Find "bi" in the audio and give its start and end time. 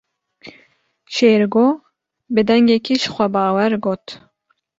2.33-2.41